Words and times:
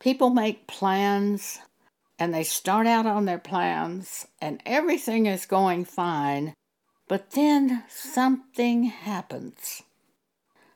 People 0.00 0.30
make 0.30 0.66
plans 0.66 1.60
and 2.18 2.32
they 2.32 2.42
start 2.42 2.86
out 2.86 3.06
on 3.06 3.26
their 3.26 3.38
plans 3.38 4.26
and 4.40 4.62
everything 4.64 5.26
is 5.26 5.44
going 5.44 5.84
fine, 5.84 6.54
but 7.06 7.32
then 7.32 7.84
something 7.88 8.84
happens. 8.84 9.82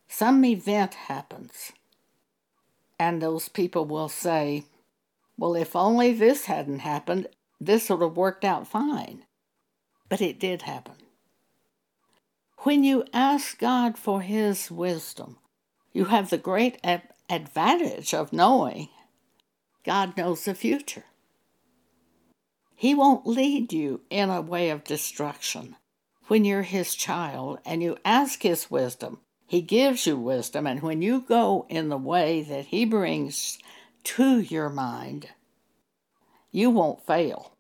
Some 0.08 0.44
event 0.44 0.94
happens. 0.94 1.72
And 2.98 3.20
those 3.20 3.48
people 3.48 3.86
will 3.86 4.08
say, 4.08 4.66
well, 5.38 5.56
if 5.56 5.74
only 5.74 6.12
this 6.12 6.44
hadn't 6.44 6.80
happened, 6.80 7.26
this 7.60 7.88
would 7.88 8.02
have 8.02 8.16
worked 8.16 8.44
out 8.44 8.68
fine. 8.68 9.24
But 10.08 10.20
it 10.20 10.38
did 10.38 10.62
happen. 10.62 10.94
When 12.58 12.84
you 12.84 13.04
ask 13.12 13.58
God 13.58 13.98
for 13.98 14.20
His 14.20 14.70
wisdom, 14.70 15.38
you 15.92 16.06
have 16.06 16.30
the 16.30 16.38
great 16.38 16.78
advantage 17.28 18.14
of 18.14 18.32
knowing 18.32 18.88
God 19.84 20.16
knows 20.16 20.44
the 20.44 20.54
future. 20.54 21.04
He 22.74 22.94
won't 22.94 23.26
lead 23.26 23.72
you 23.72 24.00
in 24.10 24.30
a 24.30 24.40
way 24.40 24.70
of 24.70 24.84
destruction. 24.84 25.76
When 26.26 26.44
you're 26.44 26.62
His 26.62 26.94
child 26.94 27.58
and 27.64 27.82
you 27.82 27.96
ask 28.04 28.42
His 28.42 28.70
wisdom, 28.70 29.20
He 29.46 29.60
gives 29.60 30.06
you 30.06 30.16
wisdom, 30.16 30.66
and 30.66 30.82
when 30.82 31.02
you 31.02 31.20
go 31.20 31.66
in 31.68 31.88
the 31.88 31.98
way 31.98 32.42
that 32.42 32.66
He 32.66 32.84
brings 32.84 33.58
to 34.04 34.40
your 34.40 34.70
mind, 34.70 35.28
you 36.50 36.70
won't 36.70 37.06
fail. 37.06 37.52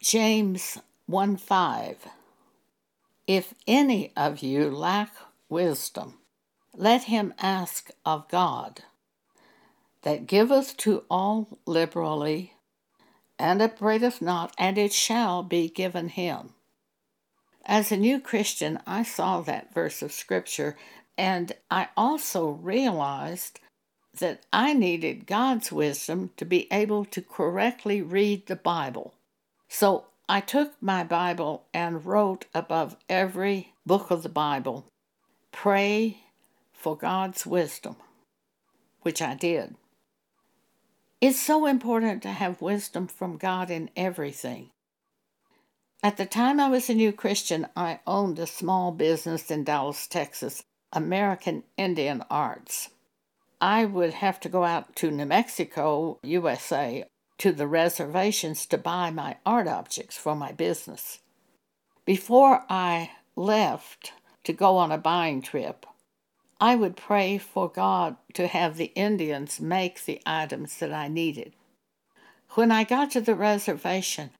James 0.00 0.78
1 1.06 1.36
5 1.36 2.08
If 3.26 3.54
any 3.66 4.12
of 4.16 4.42
you 4.42 4.70
lack 4.70 5.12
wisdom, 5.48 6.18
let 6.74 7.04
him 7.04 7.34
ask 7.38 7.90
of 8.06 8.28
God, 8.28 8.84
that 10.02 10.26
giveth 10.26 10.76
to 10.78 11.04
all 11.10 11.58
liberally, 11.66 12.54
and 13.38 13.60
upbraideth 13.60 14.20
not, 14.20 14.54
and 14.58 14.78
it 14.78 14.92
shall 14.92 15.42
be 15.42 15.68
given 15.68 16.08
him. 16.08 16.54
As 17.64 17.92
a 17.92 17.96
new 17.96 18.20
Christian, 18.20 18.80
I 18.86 19.02
saw 19.02 19.40
that 19.42 19.72
verse 19.72 20.02
of 20.02 20.12
Scripture, 20.12 20.76
and 21.16 21.52
I 21.70 21.88
also 21.96 22.48
realized 22.48 23.60
that 24.18 24.44
I 24.52 24.72
needed 24.72 25.26
God's 25.26 25.70
wisdom 25.70 26.30
to 26.36 26.44
be 26.44 26.66
able 26.72 27.04
to 27.06 27.22
correctly 27.22 28.02
read 28.02 28.46
the 28.46 28.56
Bible. 28.56 29.14
So 29.68 30.06
I 30.28 30.40
took 30.40 30.72
my 30.80 31.04
Bible 31.04 31.64
and 31.72 32.04
wrote 32.04 32.46
above 32.54 32.96
every 33.08 33.72
book 33.86 34.10
of 34.10 34.22
the 34.22 34.28
Bible, 34.28 34.86
Pray 35.52 36.18
for 36.72 36.96
God's 36.96 37.46
wisdom, 37.46 37.96
which 39.02 39.20
I 39.20 39.34
did. 39.34 39.76
It's 41.20 41.38
so 41.38 41.66
important 41.66 42.22
to 42.22 42.30
have 42.30 42.62
wisdom 42.62 43.06
from 43.06 43.36
God 43.36 43.70
in 43.70 43.90
everything. 43.94 44.70
At 46.02 46.16
the 46.16 46.24
time 46.24 46.58
I 46.58 46.70
was 46.70 46.88
a 46.88 46.94
new 46.94 47.12
Christian, 47.12 47.66
I 47.76 48.00
owned 48.06 48.38
a 48.38 48.46
small 48.46 48.90
business 48.90 49.50
in 49.50 49.64
Dallas, 49.64 50.06
Texas, 50.06 50.62
American 50.94 51.64
Indian 51.76 52.24
Arts. 52.30 52.88
I 53.60 53.84
would 53.84 54.14
have 54.14 54.40
to 54.40 54.48
go 54.48 54.64
out 54.64 54.96
to 54.96 55.10
New 55.10 55.26
Mexico, 55.26 56.18
USA, 56.22 57.04
to 57.36 57.52
the 57.52 57.66
reservations 57.66 58.64
to 58.66 58.78
buy 58.78 59.10
my 59.10 59.36
art 59.44 59.68
objects 59.68 60.16
for 60.16 60.34
my 60.34 60.52
business. 60.52 61.18
Before 62.06 62.64
I 62.70 63.10
left 63.36 64.14
to 64.44 64.54
go 64.54 64.78
on 64.78 64.90
a 64.90 64.96
buying 64.96 65.42
trip, 65.42 65.84
I 66.60 66.76
would 66.76 66.96
pray 66.96 67.38
for 67.38 67.70
God 67.70 68.16
to 68.34 68.46
have 68.46 68.76
the 68.76 68.92
Indians 68.94 69.60
make 69.60 70.04
the 70.04 70.20
items 70.26 70.76
that 70.78 70.92
I 70.92 71.08
needed. 71.08 71.54
When 72.50 72.70
I 72.70 72.84
got 72.84 73.10
to 73.12 73.20
the 73.22 73.34
reservation, 73.34 74.30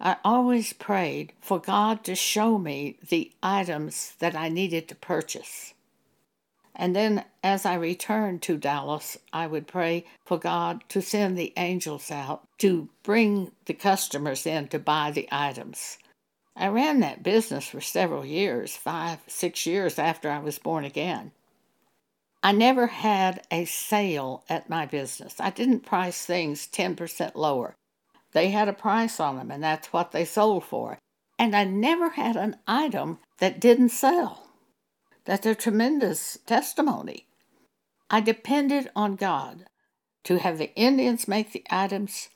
I 0.00 0.16
always 0.24 0.72
prayed 0.72 1.32
for 1.40 1.58
God 1.58 2.02
to 2.04 2.14
show 2.14 2.58
me 2.58 2.98
the 3.06 3.32
items 3.42 4.14
that 4.20 4.34
I 4.34 4.48
needed 4.48 4.88
to 4.88 4.94
purchase. 4.94 5.74
And 6.74 6.94
then 6.94 7.24
as 7.42 7.66
I 7.66 7.74
returned 7.74 8.42
to 8.42 8.56
Dallas, 8.56 9.18
I 9.32 9.46
would 9.46 9.66
pray 9.66 10.04
for 10.24 10.38
God 10.38 10.82
to 10.90 11.02
send 11.02 11.36
the 11.36 11.52
angels 11.56 12.10
out 12.10 12.46
to 12.58 12.88
bring 13.02 13.52
the 13.64 13.74
customers 13.74 14.46
in 14.46 14.68
to 14.68 14.78
buy 14.78 15.10
the 15.10 15.28
items. 15.32 15.98
I 16.54 16.68
ran 16.68 17.00
that 17.00 17.22
business 17.22 17.66
for 17.68 17.80
several 17.80 18.24
years, 18.24 18.76
five, 18.76 19.18
six 19.26 19.66
years 19.66 19.98
after 19.98 20.30
I 20.30 20.38
was 20.38 20.58
born 20.58 20.84
again. 20.84 21.32
I 22.46 22.52
never 22.52 22.86
had 22.86 23.44
a 23.50 23.64
sale 23.64 24.44
at 24.48 24.70
my 24.70 24.86
business. 24.86 25.40
I 25.40 25.50
didn't 25.50 25.80
price 25.80 26.24
things 26.24 26.68
10% 26.68 27.34
lower. 27.34 27.74
They 28.34 28.50
had 28.50 28.68
a 28.68 28.72
price 28.72 29.18
on 29.18 29.36
them, 29.36 29.50
and 29.50 29.60
that's 29.60 29.92
what 29.92 30.12
they 30.12 30.24
sold 30.24 30.62
for. 30.64 31.00
And 31.40 31.56
I 31.56 31.64
never 31.64 32.10
had 32.10 32.36
an 32.36 32.58
item 32.68 33.18
that 33.38 33.58
didn't 33.58 33.88
sell. 33.88 34.46
That's 35.24 35.44
a 35.44 35.56
tremendous 35.56 36.38
testimony. 36.46 37.26
I 38.10 38.20
depended 38.20 38.90
on 38.94 39.16
God 39.16 39.64
to 40.22 40.38
have 40.38 40.58
the 40.58 40.72
Indians 40.76 41.26
make 41.26 41.50
the 41.50 41.64
items, 41.68 42.28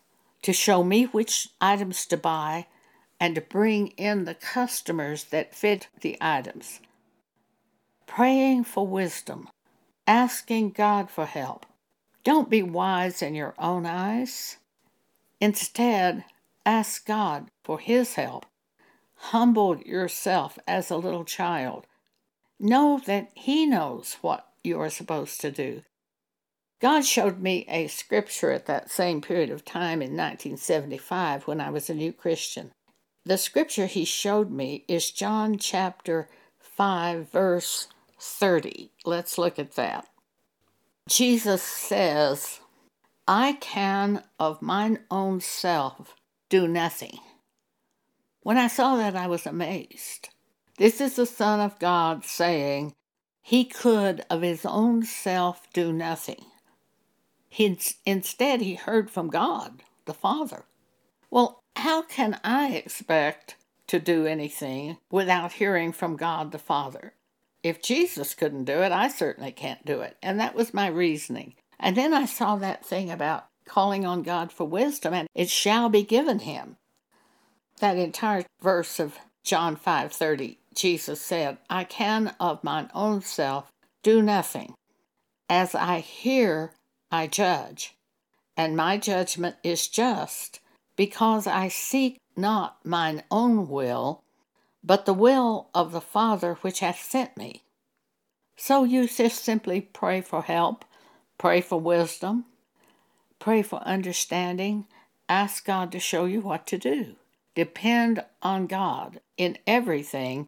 to 0.43 0.53
show 0.53 0.83
me 0.83 1.05
which 1.05 1.51
items 1.61 2.05
to 2.07 2.17
buy, 2.17 2.67
and 3.21 3.37
to 3.37 3.41
bring 3.41 3.87
in 3.91 4.25
the 4.25 4.35
customers 4.35 5.23
that 5.27 5.55
fit 5.55 5.87
the 6.01 6.19
items. 6.21 6.81
Praying 8.09 8.65
for 8.65 8.85
wisdom, 8.85 9.47
asking 10.11 10.71
God 10.71 11.09
for 11.09 11.25
help. 11.25 11.65
Don't 12.25 12.51
be 12.51 12.65
wise 12.65 13.23
in 13.23 13.37
your 13.37 13.55
own 13.61 13.87
eyes. 13.87 14.57
Instead, 15.41 16.25
ask 16.67 17.07
God 17.07 17.49
for 17.63 17.79
His 17.79 18.15
help. 18.15 18.45
Humble 19.15 19.79
yourself 19.79 20.59
as 20.67 20.91
a 20.91 20.97
little 20.97 21.25
child 21.25 21.87
Know 22.59 23.01
that 23.07 23.31
He 23.35 23.67
knows 23.67 24.19
what 24.21 24.49
you 24.65 24.81
are 24.81 24.91
supposed 24.91 25.41
to 25.43 25.53
do. 25.53 25.83
God 26.81 27.07
showed 27.07 27.41
me 27.41 27.65
a 27.69 27.87
scripture 27.87 28.51
at 28.51 28.67
that 28.67 28.91
same 28.91 29.23
period 29.23 29.49
of 29.51 29.65
time 29.65 30.03
in 30.03 30.11
1975 30.11 31.47
when 31.47 31.61
I 31.61 31.71
was 31.71 31.89
a 31.89 31.95
new 31.95 32.13
Christian. 32.13 32.73
The 33.25 33.39
scripture 33.39 33.87
He 33.87 34.05
showed 34.05 34.51
me 34.51 34.85
is 34.89 35.13
John 35.13 35.57
chapter 35.57 36.29
5, 36.59 37.31
verse 37.31 37.87
30. 38.21 38.93
Let's 39.05 39.39
look 39.39 39.59
at 39.59 39.77
that. 39.77 40.07
Jesus 41.09 41.63
says, 41.63 42.61
I 43.27 43.55
can 43.55 44.23
of 44.39 44.63
mine 44.63 45.01
own 45.11 45.41
self 45.41 46.15
do 46.49 46.69
nothing. 46.69 47.19
When 48.43 48.59
I 48.59 48.69
saw 48.69 48.97
that, 48.97 49.17
I 49.17 49.27
was 49.27 49.47
amazed. 49.47 50.31
This 50.79 51.01
is 51.01 51.17
the 51.17 51.27
Son 51.27 51.61
of 51.61 51.79
God 51.79 52.25
saying 52.25 52.95
he 53.43 53.65
could 53.65 54.25
of 54.31 54.43
his 54.43 54.65
own 54.65 55.05
self 55.05 55.71
do 55.73 55.93
nothing. 55.93 56.45
He, 57.49 57.79
instead, 58.07 58.61
he 58.61 58.75
heard 58.77 59.11
from 59.11 59.29
God, 59.29 59.83
the 60.07 60.15
Father. 60.15 60.65
Well, 61.31 61.63
how 61.77 62.03
can 62.03 62.39
I 62.45 62.73
expect 62.73 63.57
to 63.89 63.99
do 63.99 64.27
anything 64.27 64.99
without 65.11 65.55
hearing 65.55 65.93
from 65.93 66.17
God 66.17 66.53
the 66.53 66.59
Father? 66.59 67.15
If 67.63 67.83
Jesus 67.83 68.35
couldn't 68.35 68.65
do 68.65 68.81
it, 68.83 68.93
I 68.93 69.09
certainly 69.09 69.53
can't 69.53 69.85
do 69.85 70.01
it. 70.01 70.17
And 70.23 70.41
that 70.41 70.55
was 70.55 70.73
my 70.73 70.87
reasoning. 70.89 71.55
And 71.79 71.97
then 71.97 72.15
I 72.15 72.27
saw 72.27 72.57
that 72.57 72.85
thing 72.85 73.11
about 73.11 73.47
calling 73.67 74.05
on 74.05 74.23
God 74.23 74.53
for 74.53 74.65
wisdom, 74.67 75.15
and 75.15 75.29
it 75.35 75.49
shall 75.49 75.89
be 75.89 76.03
given 76.03 76.41
him. 76.41 76.77
That 77.81 77.97
entire 77.97 78.45
verse 78.61 78.99
of 78.99 79.19
John 79.45 79.77
5:30 79.77 80.57
Jesus 80.75 81.21
said, 81.21 81.59
I 81.69 81.85
can 81.85 82.35
of 82.39 82.63
mine 82.63 82.91
own 82.95 83.23
self 83.23 83.71
do 84.03 84.23
nothing. 84.23 84.75
As 85.49 85.75
I 85.75 85.99
hear, 86.01 86.73
I 87.11 87.27
judge, 87.27 87.97
and 88.57 88.77
my 88.77 88.97
judgment 88.97 89.57
is 89.65 89.89
just, 89.89 90.61
because 90.97 91.47
I 91.47 91.69
seek 91.69 92.19
not 92.37 92.79
mine 92.85 93.25
own 93.31 93.69
will, 93.69 94.23
but 94.83 95.07
the 95.07 95.15
will 95.15 95.69
of 95.75 95.93
the 95.93 96.01
Father 96.01 96.55
which 96.63 96.81
hath 96.81 97.03
sent 97.03 97.37
me. 97.37 97.63
So 98.57 98.85
you 98.85 99.09
just 99.09 99.43
simply 99.43 99.81
pray 99.81 100.21
for 100.21 100.43
help, 100.43 100.85
pray 101.39 101.61
for 101.61 101.81
wisdom, 101.81 102.45
pray 103.39 103.63
for 103.63 103.81
understanding, 103.81 104.87
ask 105.29 105.65
God 105.65 105.93
to 105.93 105.99
show 105.99 106.25
you 106.25 106.41
what 106.41 106.67
to 106.69 106.79
do. 106.79 107.17
Depend 107.55 108.25
on 108.43 108.67
God 108.67 109.21
in 109.37 109.59
everything 109.67 110.47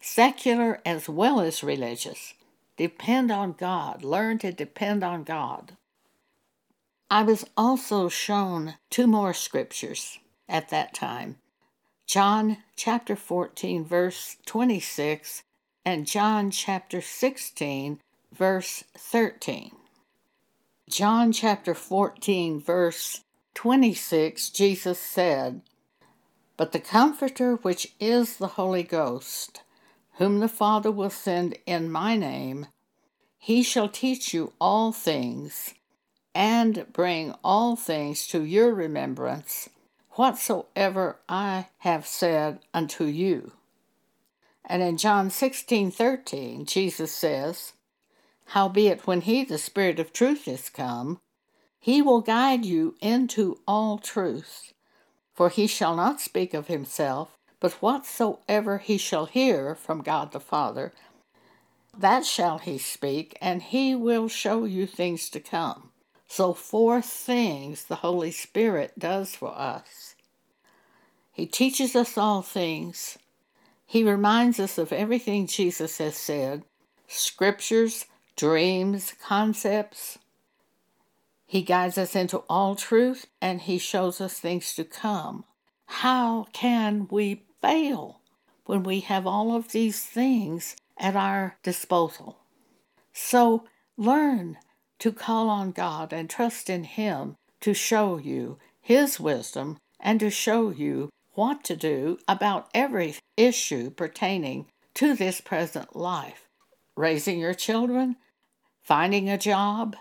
secular 0.00 0.80
as 0.84 1.08
well 1.08 1.40
as 1.40 1.62
religious. 1.62 2.34
Depend 2.76 3.30
on 3.30 3.52
God. 3.52 4.02
Learn 4.02 4.38
to 4.38 4.52
depend 4.52 5.04
on 5.04 5.22
God. 5.22 5.76
I 7.10 7.22
was 7.22 7.44
also 7.56 8.08
shown 8.08 8.74
two 8.90 9.06
more 9.06 9.34
scriptures 9.34 10.18
at 10.48 10.70
that 10.70 10.94
time 10.94 11.36
John 12.12 12.58
chapter 12.76 13.16
14, 13.16 13.86
verse 13.86 14.36
26, 14.44 15.44
and 15.82 16.06
John 16.06 16.50
chapter 16.50 17.00
16, 17.00 18.00
verse 18.30 18.84
13. 18.98 19.70
John 20.90 21.32
chapter 21.32 21.72
14, 21.72 22.60
verse 22.60 23.22
26, 23.54 24.50
Jesus 24.50 24.98
said, 24.98 25.62
But 26.58 26.72
the 26.72 26.80
Comforter, 26.80 27.56
which 27.56 27.94
is 27.98 28.36
the 28.36 28.58
Holy 28.58 28.82
Ghost, 28.82 29.62
whom 30.16 30.40
the 30.40 30.48
Father 30.48 30.90
will 30.90 31.08
send 31.08 31.56
in 31.64 31.90
my 31.90 32.14
name, 32.14 32.66
he 33.38 33.62
shall 33.62 33.88
teach 33.88 34.34
you 34.34 34.52
all 34.60 34.92
things, 34.92 35.72
and 36.34 36.84
bring 36.92 37.34
all 37.42 37.74
things 37.74 38.26
to 38.26 38.44
your 38.44 38.74
remembrance, 38.74 39.70
whatsoever 40.12 41.18
I 41.28 41.68
have 41.78 42.06
said 42.06 42.60
unto 42.74 43.04
you. 43.04 43.52
And 44.64 44.82
in 44.82 44.96
John 44.96 45.30
16 45.30 45.90
13, 45.90 46.66
Jesus 46.66 47.12
says, 47.12 47.72
Howbeit, 48.46 49.06
when 49.06 49.22
he, 49.22 49.44
the 49.44 49.58
Spirit 49.58 49.98
of 49.98 50.12
truth, 50.12 50.46
is 50.46 50.68
come, 50.68 51.20
he 51.78 52.00
will 52.00 52.20
guide 52.20 52.64
you 52.64 52.94
into 53.00 53.58
all 53.66 53.98
truth. 53.98 54.72
For 55.34 55.48
he 55.48 55.66
shall 55.66 55.96
not 55.96 56.20
speak 56.20 56.54
of 56.54 56.66
himself, 56.66 57.36
but 57.58 57.72
whatsoever 57.74 58.78
he 58.78 58.98
shall 58.98 59.26
hear 59.26 59.74
from 59.74 60.02
God 60.02 60.32
the 60.32 60.40
Father, 60.40 60.92
that 61.96 62.24
shall 62.24 62.58
he 62.58 62.78
speak, 62.78 63.36
and 63.40 63.62
he 63.62 63.94
will 63.94 64.28
show 64.28 64.64
you 64.64 64.86
things 64.86 65.28
to 65.30 65.40
come. 65.40 65.91
So, 66.34 66.54
four 66.54 67.02
things 67.02 67.84
the 67.84 67.96
Holy 67.96 68.30
Spirit 68.30 68.98
does 68.98 69.34
for 69.34 69.54
us. 69.54 70.14
He 71.30 71.44
teaches 71.44 71.94
us 71.94 72.16
all 72.16 72.40
things. 72.40 73.18
He 73.84 74.02
reminds 74.02 74.58
us 74.58 74.78
of 74.78 74.94
everything 74.94 75.46
Jesus 75.46 75.98
has 75.98 76.16
said, 76.16 76.62
scriptures, 77.06 78.06
dreams, 78.34 79.12
concepts. 79.22 80.18
He 81.44 81.60
guides 81.60 81.98
us 81.98 82.16
into 82.16 82.38
all 82.48 82.76
truth 82.76 83.26
and 83.42 83.60
he 83.60 83.76
shows 83.76 84.18
us 84.18 84.40
things 84.40 84.74
to 84.76 84.84
come. 84.84 85.44
How 85.84 86.46
can 86.54 87.08
we 87.10 87.44
fail 87.60 88.22
when 88.64 88.84
we 88.84 89.00
have 89.00 89.26
all 89.26 89.54
of 89.54 89.72
these 89.72 90.02
things 90.02 90.76
at 90.96 91.14
our 91.14 91.58
disposal? 91.62 92.38
So 93.12 93.64
learn 93.98 94.56
to 95.02 95.10
call 95.10 95.50
on 95.50 95.72
God 95.72 96.12
and 96.12 96.30
trust 96.30 96.70
in 96.70 96.84
Him 96.84 97.34
to 97.60 97.74
show 97.74 98.18
you 98.18 98.58
His 98.80 99.18
wisdom 99.18 99.78
and 99.98 100.20
to 100.20 100.30
show 100.30 100.70
you 100.70 101.10
what 101.32 101.64
to 101.64 101.74
do 101.74 102.18
about 102.28 102.68
every 102.72 103.16
issue 103.36 103.90
pertaining 103.90 104.66
to 104.94 105.16
this 105.16 105.40
present 105.40 105.96
life. 105.96 106.46
Raising 106.96 107.40
your 107.40 107.52
children, 107.52 108.14
finding 108.80 109.28
a 109.28 109.36
job, 109.36 109.96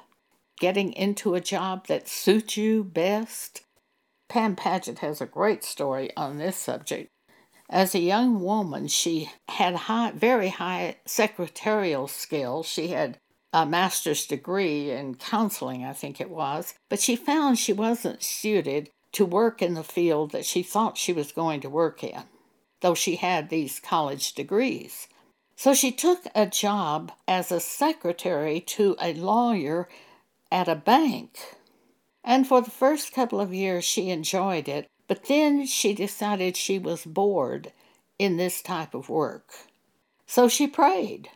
getting 0.59 0.93
into 0.93 1.33
a 1.33 1.41
job 1.41 1.87
that 1.87 2.07
suits 2.07 2.55
you 2.55 2.83
best. 2.83 3.63
Pam 4.29 4.55
Paget 4.55 4.99
has 4.99 5.19
a 5.19 5.25
great 5.25 5.63
story 5.63 6.15
on 6.15 6.37
this 6.37 6.57
subject. 6.57 7.09
As 7.71 7.95
a 7.95 7.99
young 7.99 8.39
woman, 8.39 8.87
she 8.87 9.31
had 9.49 9.73
high, 9.73 10.11
very 10.11 10.49
high 10.49 10.97
secretarial 11.07 12.07
skills. 12.07 12.67
She 12.67 12.89
had 12.89 13.17
a 13.53 13.65
master's 13.65 14.25
degree 14.25 14.91
in 14.91 15.15
counseling, 15.15 15.83
I 15.83 15.93
think 15.93 16.21
it 16.21 16.29
was, 16.29 16.73
but 16.89 16.99
she 16.99 17.15
found 17.15 17.57
she 17.57 17.73
wasn't 17.73 18.23
suited 18.23 18.89
to 19.13 19.25
work 19.25 19.61
in 19.61 19.73
the 19.73 19.83
field 19.83 20.31
that 20.31 20.45
she 20.45 20.63
thought 20.63 20.97
she 20.97 21.11
was 21.11 21.31
going 21.31 21.59
to 21.61 21.69
work 21.69 22.03
in, 22.03 22.23
though 22.79 22.95
she 22.95 23.17
had 23.17 23.49
these 23.49 23.79
college 23.79 24.33
degrees. 24.33 25.07
So 25.55 25.73
she 25.73 25.91
took 25.91 26.21
a 26.33 26.45
job 26.45 27.11
as 27.27 27.51
a 27.51 27.59
secretary 27.59 28.61
to 28.61 28.95
a 29.01 29.13
lawyer 29.13 29.89
at 30.51 30.67
a 30.67 30.75
bank. 30.75 31.37
And 32.23 32.47
for 32.47 32.61
the 32.61 32.71
first 32.71 33.13
couple 33.13 33.41
of 33.41 33.53
years, 33.53 33.83
she 33.83 34.09
enjoyed 34.09 34.67
it, 34.67 34.87
but 35.07 35.25
then 35.25 35.65
she 35.65 35.93
decided 35.93 36.55
she 36.55 36.79
was 36.79 37.03
bored 37.03 37.73
in 38.17 38.37
this 38.37 38.61
type 38.61 38.93
of 38.93 39.09
work. 39.09 39.51
So 40.25 40.47
she 40.47 40.67
prayed, 40.67 41.29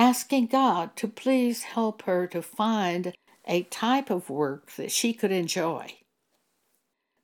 asking 0.00 0.46
God 0.46 0.96
to 0.96 1.06
please 1.06 1.64
help 1.64 2.00
her 2.04 2.26
to 2.26 2.40
find 2.40 3.12
a 3.46 3.64
type 3.64 4.08
of 4.08 4.30
work 4.30 4.72
that 4.76 4.90
she 4.90 5.12
could 5.12 5.30
enjoy. 5.30 5.94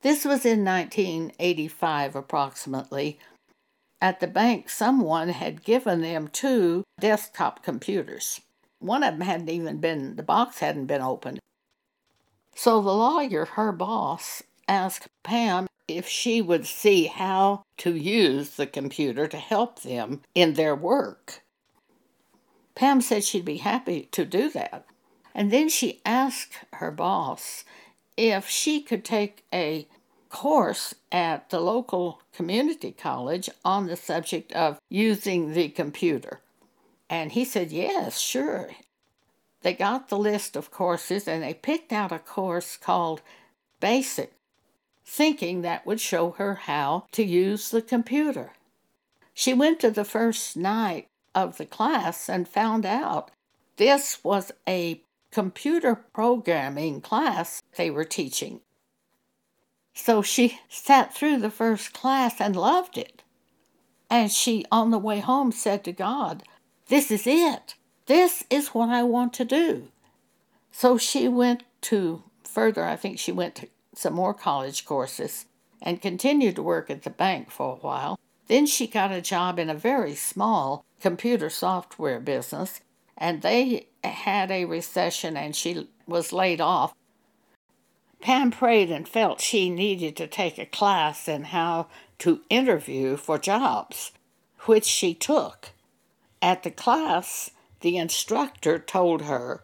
This 0.02 0.26
was 0.26 0.44
in 0.44 0.62
1985 0.62 2.14
approximately, 2.14 3.18
at 3.98 4.20
the 4.20 4.26
bank, 4.26 4.68
someone 4.68 5.30
had 5.30 5.64
given 5.64 6.02
them 6.02 6.28
two 6.28 6.84
desktop 7.00 7.62
computers. 7.62 8.42
One 8.78 9.02
of 9.02 9.14
them 9.14 9.26
hadn't 9.26 9.48
even 9.48 9.78
been, 9.78 10.16
the 10.16 10.22
box 10.22 10.58
hadn't 10.58 10.84
been 10.84 11.00
opened. 11.00 11.38
So 12.54 12.82
the 12.82 12.92
lawyer, 12.92 13.46
her 13.46 13.72
boss, 13.72 14.42
asked 14.68 15.08
Pam 15.24 15.66
if 15.88 16.06
she 16.06 16.42
would 16.42 16.66
see 16.66 17.06
how 17.06 17.62
to 17.78 17.96
use 17.96 18.50
the 18.50 18.66
computer 18.66 19.26
to 19.28 19.38
help 19.38 19.80
them 19.80 20.20
in 20.34 20.52
their 20.54 20.76
work. 20.76 21.40
Pam 22.76 23.00
said 23.00 23.24
she'd 23.24 23.44
be 23.44 23.56
happy 23.56 24.08
to 24.12 24.24
do 24.24 24.48
that. 24.50 24.86
And 25.34 25.50
then 25.50 25.68
she 25.68 26.00
asked 26.04 26.60
her 26.74 26.90
boss 26.92 27.64
if 28.16 28.48
she 28.48 28.80
could 28.80 29.04
take 29.04 29.44
a 29.52 29.88
course 30.28 30.94
at 31.10 31.50
the 31.50 31.60
local 31.60 32.20
community 32.32 32.92
college 32.92 33.48
on 33.64 33.86
the 33.86 33.96
subject 33.96 34.52
of 34.52 34.78
using 34.90 35.54
the 35.54 35.68
computer. 35.70 36.40
And 37.08 37.32
he 37.32 37.44
said, 37.44 37.72
Yes, 37.72 38.18
sure. 38.18 38.70
They 39.62 39.72
got 39.72 40.08
the 40.08 40.18
list 40.18 40.54
of 40.54 40.70
courses 40.70 41.26
and 41.26 41.42
they 41.42 41.54
picked 41.54 41.92
out 41.92 42.12
a 42.12 42.18
course 42.18 42.76
called 42.76 43.22
Basic, 43.80 44.32
thinking 45.04 45.62
that 45.62 45.86
would 45.86 46.00
show 46.00 46.32
her 46.32 46.54
how 46.54 47.06
to 47.12 47.24
use 47.24 47.70
the 47.70 47.82
computer. 47.82 48.52
She 49.32 49.54
went 49.54 49.80
to 49.80 49.90
the 49.90 50.04
first 50.04 50.56
night 50.56 51.08
of 51.36 51.58
the 51.58 51.66
class 51.66 52.28
and 52.28 52.48
found 52.48 52.86
out 52.86 53.30
this 53.76 54.24
was 54.24 54.50
a 54.66 55.02
computer 55.30 55.94
programming 55.94 57.02
class 57.02 57.62
they 57.76 57.90
were 57.90 58.04
teaching. 58.04 58.60
So 59.94 60.22
she 60.22 60.60
sat 60.68 61.14
through 61.14 61.38
the 61.38 61.50
first 61.50 61.92
class 61.92 62.40
and 62.40 62.56
loved 62.56 62.96
it. 62.96 63.22
And 64.08 64.32
she, 64.32 64.64
on 64.72 64.90
the 64.90 64.98
way 64.98 65.20
home, 65.20 65.52
said 65.52 65.84
to 65.84 65.92
God, 65.92 66.42
This 66.88 67.10
is 67.10 67.26
it. 67.26 67.74
This 68.06 68.44
is 68.48 68.68
what 68.68 68.88
I 68.88 69.02
want 69.02 69.32
to 69.34 69.44
do. 69.44 69.88
So 70.72 70.96
she 70.96 71.28
went 71.28 71.64
to 71.82 72.22
further, 72.44 72.84
I 72.84 72.96
think 72.96 73.18
she 73.18 73.32
went 73.32 73.56
to 73.56 73.68
some 73.94 74.14
more 74.14 74.32
college 74.32 74.84
courses 74.84 75.46
and 75.82 76.00
continued 76.00 76.56
to 76.56 76.62
work 76.62 76.88
at 76.88 77.02
the 77.02 77.10
bank 77.10 77.50
for 77.50 77.74
a 77.74 77.76
while. 77.76 78.18
Then 78.46 78.64
she 78.64 78.86
got 78.86 79.12
a 79.12 79.20
job 79.20 79.58
in 79.58 79.68
a 79.68 79.74
very 79.74 80.14
small 80.14 80.85
computer 81.00 81.50
software 81.50 82.20
business, 82.20 82.80
and 83.16 83.42
they 83.42 83.88
had 84.04 84.50
a 84.50 84.64
recession 84.64 85.36
and 85.36 85.54
she 85.54 85.88
was 86.06 86.32
laid 86.32 86.60
off. 86.60 86.94
Pam 88.20 88.50
prayed 88.50 88.90
and 88.90 89.08
felt 89.08 89.40
she 89.40 89.70
needed 89.70 90.16
to 90.16 90.26
take 90.26 90.58
a 90.58 90.66
class 90.66 91.28
in 91.28 91.44
how 91.44 91.86
to 92.18 92.40
interview 92.48 93.16
for 93.16 93.38
jobs, 93.38 94.12
which 94.60 94.84
she 94.84 95.14
took. 95.14 95.70
At 96.40 96.62
the 96.62 96.70
class, 96.70 97.50
the 97.80 97.96
instructor 97.98 98.78
told 98.78 99.22
her 99.22 99.62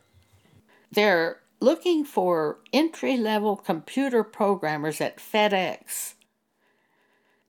they're 0.90 1.40
looking 1.60 2.04
for 2.04 2.58
entry 2.72 3.16
level 3.16 3.56
computer 3.56 4.22
programmers 4.22 5.00
at 5.00 5.16
FedEx. 5.16 6.14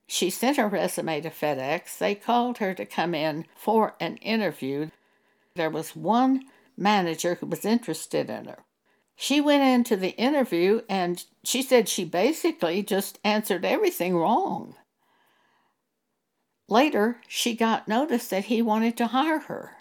She 0.06 0.30
sent 0.30 0.56
her 0.56 0.68
resume 0.68 1.20
to 1.22 1.30
FedEx. 1.30 1.98
They 1.98 2.14
called 2.14 2.58
her 2.58 2.74
to 2.74 2.84
come 2.84 3.14
in 3.14 3.46
for 3.56 3.94
an 4.00 4.16
interview. 4.18 4.90
There 5.54 5.70
was 5.70 5.96
one 5.96 6.44
manager 6.76 7.36
who 7.36 7.46
was 7.46 7.64
interested 7.64 8.28
in 8.28 8.46
her. 8.46 8.58
She 9.16 9.40
went 9.40 9.62
into 9.62 9.96
the 9.96 10.16
interview 10.16 10.82
and 10.88 11.24
she 11.44 11.62
said 11.62 11.88
she 11.88 12.04
basically 12.04 12.82
just 12.82 13.18
answered 13.24 13.64
everything 13.64 14.16
wrong. 14.16 14.74
Later, 16.68 17.20
she 17.28 17.54
got 17.54 17.88
notice 17.88 18.28
that 18.28 18.46
he 18.46 18.62
wanted 18.62 18.96
to 18.96 19.08
hire 19.08 19.40
her. 19.40 19.76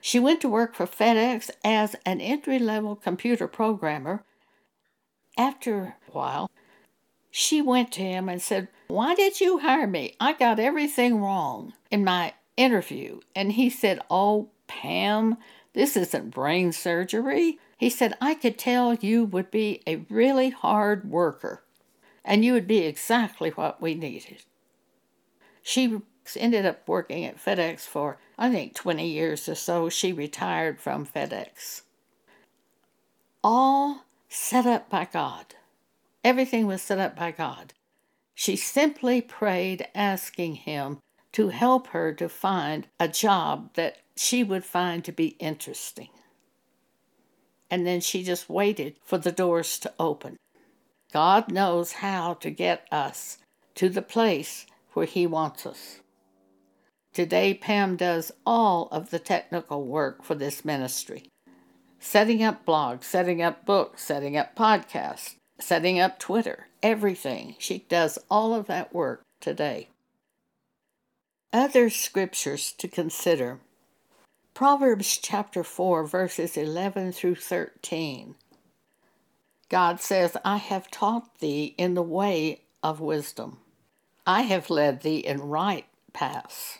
She 0.00 0.18
went 0.18 0.40
to 0.40 0.48
work 0.48 0.74
for 0.74 0.86
FedEx 0.86 1.50
as 1.62 1.94
an 2.06 2.20
entry 2.20 2.58
level 2.58 2.96
computer 2.96 3.46
programmer. 3.46 4.24
After 5.36 5.96
a 6.08 6.12
while, 6.12 6.50
she 7.30 7.60
went 7.60 7.92
to 7.92 8.02
him 8.02 8.28
and 8.28 8.40
said, 8.40 8.68
Why 8.90 9.14
did 9.14 9.40
you 9.40 9.58
hire 9.58 9.86
me? 9.86 10.16
I 10.18 10.32
got 10.32 10.58
everything 10.58 11.20
wrong 11.20 11.74
in 11.92 12.02
my 12.02 12.34
interview. 12.56 13.20
And 13.36 13.52
he 13.52 13.70
said, 13.70 14.00
Oh, 14.10 14.50
Pam, 14.66 15.36
this 15.74 15.96
isn't 15.96 16.34
brain 16.34 16.72
surgery. 16.72 17.60
He 17.78 17.88
said, 17.88 18.18
I 18.20 18.34
could 18.34 18.58
tell 18.58 18.94
you 18.94 19.24
would 19.24 19.52
be 19.52 19.80
a 19.86 20.04
really 20.10 20.50
hard 20.50 21.08
worker, 21.08 21.62
and 22.24 22.44
you 22.44 22.52
would 22.52 22.66
be 22.66 22.78
exactly 22.78 23.50
what 23.50 23.80
we 23.80 23.94
needed. 23.94 24.42
She 25.62 26.00
ended 26.36 26.66
up 26.66 26.88
working 26.88 27.24
at 27.24 27.42
FedEx 27.42 27.82
for, 27.82 28.18
I 28.36 28.50
think, 28.50 28.74
20 28.74 29.06
years 29.06 29.48
or 29.48 29.54
so. 29.54 29.88
She 29.88 30.12
retired 30.12 30.80
from 30.80 31.06
FedEx. 31.06 31.82
all 33.44 34.04
set 34.28 34.66
up 34.66 34.90
by 34.90 35.06
God. 35.10 35.54
Everything 36.24 36.66
was 36.66 36.82
set 36.82 36.98
up 36.98 37.14
by 37.14 37.30
God. 37.30 37.72
She 38.40 38.56
simply 38.56 39.20
prayed, 39.20 39.86
asking 39.94 40.54
Him 40.54 41.00
to 41.32 41.48
help 41.48 41.88
her 41.88 42.14
to 42.14 42.26
find 42.26 42.86
a 42.98 43.06
job 43.06 43.74
that 43.74 43.98
she 44.16 44.42
would 44.42 44.64
find 44.64 45.04
to 45.04 45.12
be 45.12 45.36
interesting. 45.38 46.08
And 47.70 47.86
then 47.86 48.00
she 48.00 48.22
just 48.22 48.48
waited 48.48 48.96
for 49.04 49.18
the 49.18 49.30
doors 49.30 49.78
to 49.80 49.92
open. 49.98 50.38
God 51.12 51.52
knows 51.52 51.92
how 52.00 52.32
to 52.32 52.50
get 52.50 52.88
us 52.90 53.36
to 53.74 53.90
the 53.90 54.00
place 54.00 54.64
where 54.94 55.04
He 55.04 55.26
wants 55.26 55.66
us. 55.66 56.00
Today, 57.12 57.52
Pam 57.52 57.96
does 57.96 58.32
all 58.46 58.88
of 58.90 59.10
the 59.10 59.18
technical 59.18 59.84
work 59.84 60.24
for 60.24 60.34
this 60.34 60.64
ministry 60.64 61.24
setting 61.98 62.42
up 62.42 62.64
blogs, 62.64 63.04
setting 63.04 63.42
up 63.42 63.66
books, 63.66 64.02
setting 64.02 64.34
up 64.34 64.56
podcasts, 64.56 65.34
setting 65.62 66.00
up 66.00 66.18
Twitter, 66.18 66.68
everything. 66.82 67.56
She 67.58 67.86
does 67.88 68.18
all 68.30 68.54
of 68.54 68.66
that 68.66 68.94
work 68.94 69.22
today. 69.40 69.88
Other 71.52 71.90
scriptures 71.90 72.72
to 72.78 72.88
consider 72.88 73.58
Proverbs 74.54 75.18
chapter 75.18 75.64
4, 75.64 76.04
verses 76.04 76.56
11 76.56 77.12
through 77.12 77.36
13. 77.36 78.34
God 79.68 80.00
says, 80.00 80.36
I 80.44 80.58
have 80.58 80.90
taught 80.90 81.38
thee 81.38 81.74
in 81.78 81.94
the 81.94 82.02
way 82.02 82.62
of 82.82 83.00
wisdom. 83.00 83.58
I 84.26 84.42
have 84.42 84.68
led 84.68 85.00
thee 85.02 85.18
in 85.18 85.40
right 85.40 85.86
paths. 86.12 86.78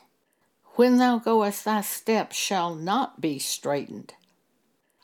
When 0.74 0.98
thou 0.98 1.18
goest, 1.18 1.64
thy 1.64 1.80
steps 1.80 2.36
shall 2.36 2.74
not 2.74 3.20
be 3.20 3.38
straitened, 3.38 4.14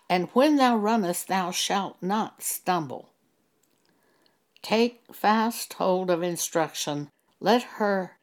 and 0.08 0.28
when 0.32 0.56
thou 0.56 0.76
runnest, 0.76 1.28
thou 1.28 1.50
shalt 1.50 1.96
not 2.02 2.42
stumble. 2.42 3.10
Take 4.66 5.14
fast 5.14 5.74
hold 5.74 6.10
of 6.10 6.24
instruction, 6.24 7.12
let 7.38 7.62
her 7.78 8.16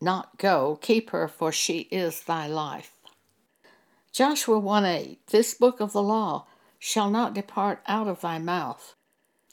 not 0.00 0.38
go, 0.38 0.78
keep 0.80 1.10
her, 1.10 1.28
for 1.28 1.52
she 1.52 1.80
is 1.90 2.22
thy 2.22 2.46
life. 2.46 2.92
Joshua 4.10 4.58
1 4.58 4.86
8 4.86 5.26
This 5.26 5.52
book 5.52 5.78
of 5.78 5.92
the 5.92 6.02
law 6.02 6.46
shall 6.78 7.10
not 7.10 7.34
depart 7.34 7.82
out 7.86 8.08
of 8.08 8.22
thy 8.22 8.38
mouth. 8.38 8.94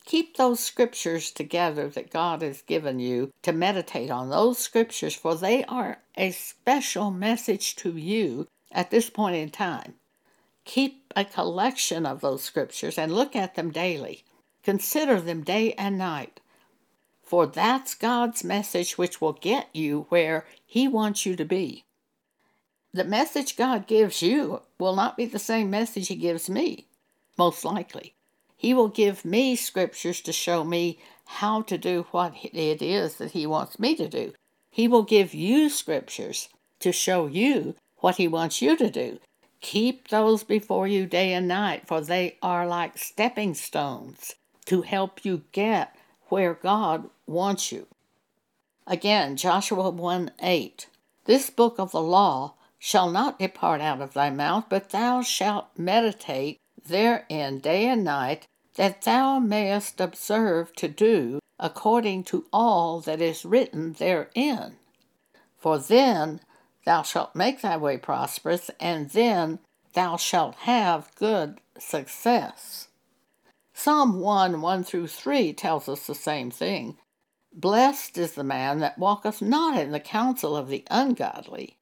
Keep 0.06 0.38
those 0.38 0.62
scriptures 0.62 1.32
together 1.32 1.90
that 1.90 2.12
God 2.12 2.42
has 2.42 2.62
given 2.62 3.02
you 3.02 3.34
to 3.42 3.52
meditate 3.52 4.10
on 4.10 4.30
those 4.30 4.58
scriptures, 4.58 5.16
for 5.16 5.36
they 5.36 5.66
are 5.66 5.98
a 6.16 6.32
special 6.32 7.12
message 7.12 7.76
to 7.76 7.98
you 7.98 8.48
at 8.72 8.90
this 8.90 9.10
point 9.10 9.36
in 9.36 9.50
time. 9.50 9.96
Keep 10.64 11.12
a 11.14 11.26
collection 11.26 12.06
of 12.06 12.22
those 12.22 12.42
scriptures 12.42 12.98
and 12.98 13.14
look 13.14 13.36
at 13.36 13.56
them 13.56 13.70
daily. 13.70 14.24
Consider 14.64 15.22
them 15.22 15.44
day 15.44 15.74
and 15.74 15.98
night. 15.98 16.40
For 17.24 17.46
that's 17.46 17.94
God's 17.94 18.44
message 18.44 18.98
which 18.98 19.20
will 19.20 19.34
get 19.34 19.68
you 19.74 20.06
where 20.10 20.46
He 20.66 20.88
wants 20.88 21.26
you 21.26 21.36
to 21.36 21.46
be. 21.46 21.84
The 22.94 23.04
message 23.04 23.58
God 23.58 23.86
gives 23.86 24.22
you 24.22 24.62
will 24.80 24.96
not 24.96 25.18
be 25.18 25.26
the 25.26 25.40
same 25.40 25.70
message 25.70 26.08
He 26.08 26.16
gives 26.16 26.50
me, 26.50 26.88
most 27.38 27.66
likely. 27.66 28.14
He 28.56 28.74
will 28.74 28.88
give 28.88 29.24
me 29.24 29.56
scriptures 29.56 30.22
to 30.22 30.34
show 30.34 30.64
me 30.64 31.00
how 31.26 31.62
to 31.64 31.78
do 31.78 32.08
what 32.12 32.34
it 32.42 32.82
is 32.82 33.16
that 33.18 33.32
He 33.32 33.46
wants 33.46 33.78
me 33.78 33.96
to 33.96 34.08
do. 34.08 34.34
He 34.70 34.88
will 34.88 35.04
give 35.04 35.34
you 35.34 35.70
scriptures 35.70 36.50
to 36.80 36.92
show 36.92 37.28
you 37.28 37.76
what 37.98 38.16
He 38.18 38.28
wants 38.28 38.62
you 38.62 38.78
to 38.78 38.90
do. 38.90 39.20
Keep 39.62 40.08
those 40.08 40.44
before 40.44 40.88
you 40.88 41.06
day 41.06 41.34
and 41.34 41.48
night, 41.48 41.88
for 41.88 42.00
they 42.00 42.38
are 42.42 42.66
like 42.66 42.98
stepping 42.98 43.54
stones 43.54 44.36
to 44.68 44.84
help 44.84 45.26
you 45.26 45.44
get 45.52 45.96
where 46.30 46.54
God 46.54 47.10
wants 47.26 47.72
you. 47.72 47.88
Again, 48.86 49.36
Joshua 49.36 49.90
1 49.90 50.32
8. 50.42 50.88
This 51.26 51.50
book 51.50 51.78
of 51.78 51.92
the 51.92 52.02
law 52.02 52.54
shall 52.80 53.10
not 53.10 53.40
depart 53.40 53.82
out 53.82 54.02
of 54.02 54.14
thy 54.14 54.30
mouth, 54.30 54.66
but 54.70 54.92
thou 54.92 55.22
shalt 55.22 55.68
meditate 55.78 56.60
therein 56.86 57.60
day 57.60 57.88
and 57.88 58.04
night, 58.04 58.48
that 58.76 59.02
thou 59.02 59.40
mayest 59.40 60.00
observe 60.00 60.74
to 60.76 60.88
do 60.88 61.40
according 61.60 62.24
to 62.24 62.46
all 62.54 63.02
that 63.02 63.22
is 63.22 63.44
written 63.44 63.94
therein. 63.94 64.76
For 65.58 65.80
then 65.80 66.40
thou 66.86 67.02
shalt 67.02 67.36
make 67.36 67.62
thy 67.62 67.78
way 67.78 67.98
prosperous, 67.98 68.70
and 68.80 69.10
then 69.10 69.60
thou 69.94 70.18
shalt 70.18 70.56
have 70.56 71.14
good 71.16 71.60
success. 71.80 72.87
Psalm 73.80 74.20
1 74.20 74.62
1 74.62 74.84
through 74.84 75.08
3 75.08 75.54
tells 75.54 75.88
us 75.88 76.08
the 76.08 76.16
same 76.16 76.50
thing. 76.50 76.98
Blessed 77.54 78.18
is 78.18 78.34
the 78.34 78.44
man 78.44 78.80
that 78.80 78.98
walketh 78.98 79.42
not 79.42 79.80
in 79.80 79.92
the 79.92 80.00
counsel 80.00 80.58
of 80.58 80.68
the 80.68 80.84
ungodly. 80.90 81.78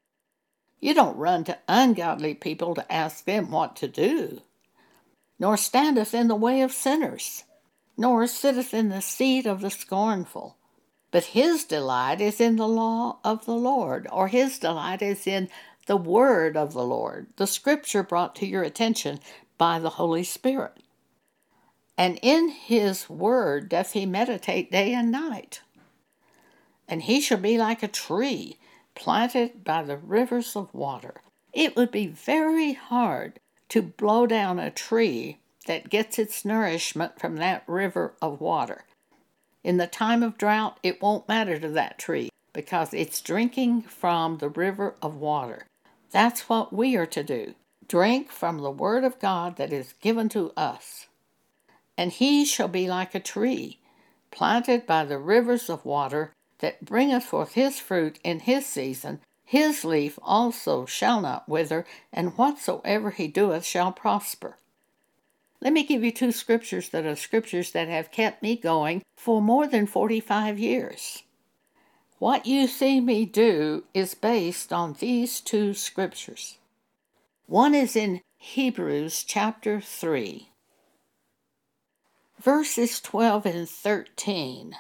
You 0.82 0.94
don't 0.94 1.18
run 1.18 1.46
to 1.46 1.58
ungodly 1.70 2.34
people 2.34 2.76
to 2.76 2.92
ask 2.92 3.24
them 3.24 3.50
what 3.50 3.76
to 3.78 3.88
do 3.88 4.42
nor 5.40 5.58
standeth 5.58 6.14
in 6.14 6.28
the 6.28 6.36
way 6.36 6.62
of 6.62 6.72
sinners, 6.72 7.44
nor 7.98 8.26
sitteth 8.28 8.74
in 8.74 8.90
the 8.90 9.02
seat 9.02 9.46
of 9.46 9.62
the 9.62 9.70
scornful. 9.70 10.58
But 11.12 11.26
his 11.26 11.66
delight 11.66 12.22
is 12.22 12.42
in 12.42 12.56
the 12.56 12.68
law 12.68 13.20
of 13.24 13.46
the 13.46 13.56
Lord, 13.56 14.08
or 14.12 14.28
his 14.28 14.60
delight 14.60 15.02
is 15.02 15.28
in 15.28 15.50
the 15.88 15.98
word 15.98 16.58
of 16.58 16.74
the 16.74 16.84
Lord, 16.84 17.28
the 17.38 17.46
scripture 17.46 18.04
brought 18.04 18.36
to 18.38 18.48
your 18.48 18.64
attention 18.64 19.20
by 19.58 19.78
the 19.78 19.92
Holy 19.92 20.24
Spirit. 20.24 20.80
And 21.98 22.20
in 22.22 22.50
his 22.50 23.10
word 23.10 23.70
doth 23.70 23.94
he 23.94 24.06
meditate 24.06 24.72
day 24.72 24.94
and 24.94 25.12
night. 25.12 25.62
And 26.88 27.04
he 27.04 27.22
shall 27.22 27.38
be 27.38 27.58
like 27.58 27.82
a 27.82 27.88
tree 27.88 28.58
planted 28.96 29.64
by 29.64 29.84
the 29.84 29.98
rivers 29.98 30.56
of 30.56 30.74
water. 30.74 31.22
It 31.54 31.76
would 31.76 31.92
be 31.92 32.08
very 32.08 32.74
hard 32.74 33.40
to 33.70 33.82
blow 33.82 34.28
down 34.28 34.60
a 34.60 34.72
tree 34.72 35.40
that 35.68 35.90
gets 35.90 36.20
its 36.20 36.46
nourishment 36.46 37.20
from 37.20 37.38
that 37.38 37.64
river 37.68 38.14
of 38.22 38.42
water. 38.42 38.84
In 39.64 39.78
the 39.78 39.88
time 39.88 40.22
of 40.22 40.38
drought, 40.38 40.80
it 40.84 41.02
won't 41.02 41.28
matter 41.28 41.58
to 41.60 41.70
that 41.70 41.98
tree 41.98 42.30
because 42.54 42.94
it's 42.94 43.22
drinking 43.22 43.82
from 43.84 44.38
the 44.38 44.50
river 44.50 44.96
of 45.02 45.16
water. 45.16 45.66
That's 46.12 46.48
what 46.48 46.72
we 46.72 46.96
are 46.96 47.08
to 47.08 47.24
do 47.24 47.56
drink 47.88 48.32
from 48.32 48.60
the 48.60 48.72
word 48.72 49.04
of 49.04 49.20
God 49.20 49.58
that 49.58 49.72
is 49.72 49.94
given 50.02 50.28
to 50.30 50.52
us. 50.58 51.05
And 51.98 52.12
he 52.12 52.46
shall 52.46 52.68
be 52.68 52.88
like 52.88 53.16
a 53.16 53.20
tree 53.20 53.80
planted 54.36 54.86
by 54.86 55.06
the 55.06 55.18
rivers 55.18 55.70
of 55.70 55.86
water 55.86 56.34
that 56.60 56.84
bringeth 56.84 57.24
forth 57.24 57.54
his 57.54 57.80
fruit 57.80 58.20
in 58.24 58.42
his 58.42 58.66
season, 58.66 59.22
his 59.46 59.86
leaf 59.86 60.20
also 60.22 60.86
shall 60.86 61.22
not 61.22 61.48
wither, 61.48 61.86
and 62.12 62.38
whatsoever 62.38 63.12
he 63.12 63.28
doeth 63.28 63.66
shall 63.66 63.92
prosper. 63.92 64.58
Let 65.62 65.72
me 65.74 65.84
give 65.84 66.04
you 66.04 66.12
two 66.12 66.32
scriptures 66.32 66.90
that 66.90 67.06
are 67.06 67.16
scriptures 67.16 67.72
that 67.72 67.88
have 67.88 68.12
kept 68.12 68.44
me 68.44 68.56
going 68.56 69.04
for 69.16 69.42
more 69.42 69.68
than 69.68 69.88
45 69.88 70.60
years. 70.60 71.24
What 72.20 72.46
you 72.46 72.68
see 72.68 73.00
me 73.00 73.26
do 73.26 73.84
is 73.94 74.16
based 74.16 74.74
on 74.74 74.94
these 75.00 75.42
two 75.42 75.74
scriptures. 75.74 76.58
One 77.46 77.74
is 77.74 77.96
in 77.96 78.22
Hebrews 78.38 79.24
chapter 79.24 79.80
3, 79.80 80.50
verses 82.42 83.00
12 83.02 83.46
and 83.46 83.70
13. 83.70 84.76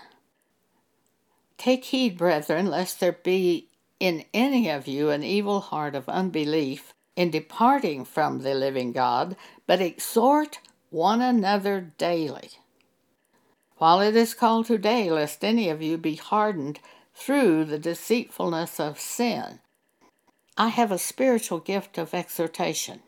Take 1.57 1.85
heed, 1.85 2.17
brethren, 2.17 2.67
lest 2.67 2.99
there 2.99 3.13
be 3.13 3.69
in 3.99 4.25
any 4.33 4.69
of 4.69 4.87
you 4.87 5.09
an 5.09 5.23
evil 5.23 5.61
heart 5.61 5.95
of 5.95 6.09
unbelief 6.09 6.93
in 7.15 7.31
departing 7.31 8.03
from 8.03 8.39
the 8.39 8.53
living 8.53 8.91
God, 8.91 9.35
but 9.65 9.81
exhort 9.81 10.59
one 10.89 11.21
another 11.21 11.93
daily. 11.97 12.49
While 13.77 14.01
it 14.01 14.15
is 14.15 14.33
called 14.33 14.65
today, 14.65 15.09
lest 15.09 15.43
any 15.43 15.69
of 15.69 15.81
you 15.81 15.97
be 15.97 16.15
hardened 16.15 16.79
through 17.13 17.65
the 17.65 17.79
deceitfulness 17.79 18.79
of 18.79 18.99
sin. 18.99 19.59
I 20.57 20.69
have 20.69 20.91
a 20.91 20.97
spiritual 20.97 21.59
gift 21.59 21.97
of 21.97 22.13
exhortation. 22.13 23.01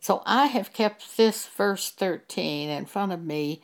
So 0.00 0.22
I 0.26 0.46
have 0.46 0.74
kept 0.74 1.16
this 1.16 1.46
verse 1.46 1.90
13 1.90 2.68
in 2.68 2.84
front 2.84 3.12
of 3.12 3.22
me 3.22 3.62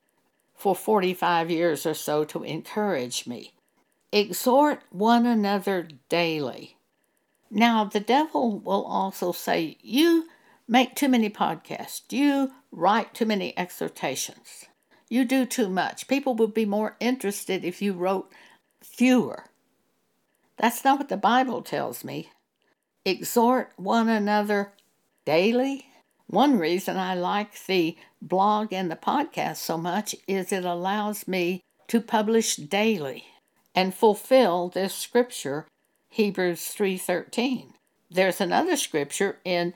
for 0.60 0.76
45 0.76 1.50
years 1.50 1.86
or 1.86 1.94
so 1.94 2.24
to 2.24 2.42
encourage 2.42 3.26
me. 3.26 3.54
Exhort 4.12 4.82
one 4.90 5.24
another 5.24 5.88
daily. 6.08 6.76
Now, 7.50 7.84
the 7.84 8.00
devil 8.00 8.58
will 8.58 8.84
also 8.84 9.32
say, 9.32 9.78
You 9.80 10.28
make 10.68 10.94
too 10.94 11.08
many 11.08 11.30
podcasts. 11.30 12.02
You 12.10 12.52
write 12.70 13.14
too 13.14 13.26
many 13.26 13.56
exhortations. 13.58 14.66
You 15.08 15.24
do 15.24 15.46
too 15.46 15.68
much. 15.68 16.06
People 16.06 16.34
would 16.36 16.54
be 16.54 16.66
more 16.66 16.96
interested 17.00 17.64
if 17.64 17.80
you 17.80 17.92
wrote 17.92 18.30
fewer. 18.82 19.46
That's 20.56 20.84
not 20.84 20.98
what 20.98 21.08
the 21.08 21.16
Bible 21.16 21.62
tells 21.62 22.04
me. 22.04 22.30
Exhort 23.04 23.72
one 23.76 24.08
another 24.08 24.72
daily. 25.24 25.89
One 26.30 26.58
reason 26.60 26.96
I 26.96 27.16
like 27.16 27.66
the 27.66 27.98
blog 28.22 28.72
and 28.72 28.88
the 28.88 28.94
podcast 28.94 29.56
so 29.56 29.76
much 29.76 30.14
is 30.28 30.52
it 30.52 30.64
allows 30.64 31.26
me 31.26 31.64
to 31.88 32.00
publish 32.00 32.54
daily 32.54 33.24
and 33.74 33.92
fulfill 33.92 34.68
this 34.68 34.94
scripture 34.94 35.66
Hebrews 36.08 36.68
3:13. 36.68 37.74
There's 38.08 38.40
another 38.40 38.76
scripture 38.76 39.40
in 39.44 39.74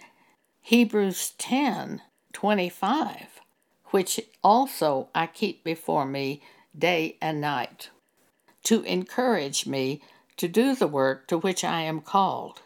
Hebrews 0.60 1.32
10:25 1.38 3.40
which 3.86 4.20
also 4.44 5.08
I 5.12 5.26
keep 5.26 5.64
before 5.64 6.06
me 6.06 6.40
day 6.78 7.18
and 7.20 7.40
night 7.40 7.90
to 8.62 8.84
encourage 8.84 9.66
me 9.66 10.02
to 10.36 10.46
do 10.46 10.76
the 10.76 10.86
work 10.86 11.26
to 11.26 11.38
which 11.38 11.64
I 11.64 11.80
am 11.80 12.00
called. 12.00 12.62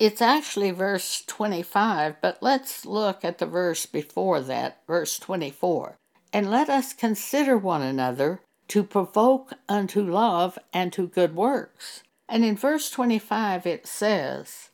It's 0.00 0.22
actually 0.22 0.70
verse 0.70 1.22
25, 1.26 2.22
but 2.22 2.38
let's 2.40 2.86
look 2.86 3.22
at 3.22 3.36
the 3.36 3.44
verse 3.44 3.84
before 3.84 4.40
that, 4.40 4.78
verse 4.86 5.18
24. 5.18 5.98
And 6.32 6.50
let 6.50 6.70
us 6.70 6.94
consider 6.94 7.58
one 7.58 7.82
another 7.82 8.40
to 8.68 8.82
provoke 8.82 9.52
unto 9.68 10.00
love 10.02 10.58
and 10.72 10.90
to 10.94 11.06
good 11.06 11.36
works. 11.36 12.02
And 12.30 12.46
in 12.46 12.56
verse 12.56 12.90
25 12.90 13.66
it 13.66 13.86
says, 13.86 14.70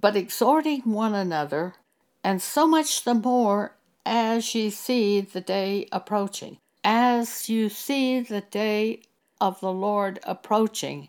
But 0.00 0.16
exhorting 0.16 0.80
one 0.86 1.14
another, 1.14 1.74
and 2.22 2.40
so 2.40 2.66
much 2.66 3.04
the 3.04 3.12
more 3.12 3.76
as 4.06 4.54
ye 4.54 4.70
see 4.70 5.20
the 5.20 5.42
day 5.42 5.86
approaching. 5.92 6.56
As 6.82 7.50
you 7.50 7.68
see 7.68 8.20
the 8.20 8.40
day 8.40 9.02
of 9.38 9.60
the 9.60 9.72
Lord 9.72 10.18
approaching, 10.22 11.08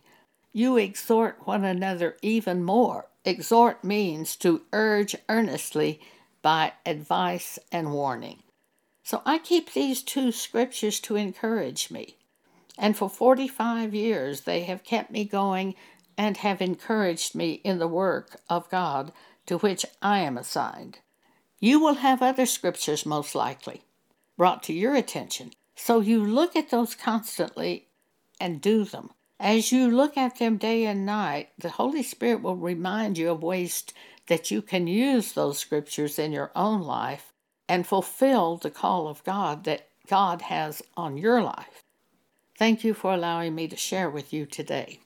you 0.56 0.78
exhort 0.78 1.38
one 1.44 1.66
another 1.66 2.16
even 2.22 2.64
more. 2.64 3.08
Exhort 3.26 3.84
means 3.84 4.38
to 4.38 4.62
urge 4.72 5.14
earnestly 5.28 6.00
by 6.42 6.72
advice 6.86 7.60
and 7.74 7.92
warning. 7.92 8.42
So 9.04 9.22
I 9.26 9.38
keep 9.38 9.74
these 9.74 10.02
two 10.02 10.32
scriptures 10.32 11.02
to 11.02 11.18
encourage 11.18 11.92
me. 11.92 12.16
And 12.78 12.96
for 12.96 13.10
45 13.10 13.94
years 13.94 14.42
they 14.42 14.64
have 14.64 14.86
kept 14.86 15.12
me 15.12 15.26
going 15.26 15.76
and 16.18 16.38
have 16.38 16.62
encouraged 16.62 17.36
me 17.36 17.56
in 17.66 17.78
the 17.78 17.90
work 17.90 18.40
of 18.50 18.70
God 18.70 19.12
to 19.48 19.58
which 19.58 19.86
I 20.02 20.20
am 20.20 20.38
assigned. 20.38 21.00
You 21.60 21.82
will 21.82 21.96
have 21.96 22.22
other 22.22 22.46
scriptures, 22.46 23.06
most 23.06 23.36
likely, 23.36 23.82
brought 24.38 24.64
to 24.64 24.74
your 24.74 24.96
attention. 24.96 25.52
So 25.76 26.00
you 26.00 26.24
look 26.24 26.56
at 26.56 26.70
those 26.70 26.96
constantly 26.96 27.90
and 28.40 28.62
do 28.62 28.86
them. 28.86 29.10
As 29.40 29.72
you 29.72 29.90
look 29.90 30.18
at 30.18 30.40
them 30.40 30.58
day 30.58 30.86
and 30.86 31.06
night, 31.06 31.50
the 31.58 31.70
Holy 31.70 32.04
Spirit 32.04 32.42
will 32.42 32.56
remind 32.56 33.18
you 33.18 33.32
of 33.32 33.44
ways 33.44 33.84
that 34.28 34.50
you 34.50 34.62
can 34.62 34.88
use 34.88 35.34
those 35.34 35.60
scriptures 35.60 36.18
in 36.18 36.32
your 36.32 36.52
own 36.56 36.82
life 36.82 37.34
and 37.68 37.86
fulfill 37.86 38.58
the 38.58 38.72
call 38.72 39.08
of 39.08 39.24
God 39.24 39.64
that 39.66 39.90
God 40.08 40.44
has 40.44 40.82
on 40.96 41.18
your 41.18 41.42
life. 41.42 41.84
Thank 42.58 42.84
you 42.84 42.94
for 42.94 43.14
allowing 43.14 43.54
me 43.54 43.68
to 43.68 43.76
share 43.76 44.10
with 44.10 44.32
you 44.32 44.46
today. 44.46 45.00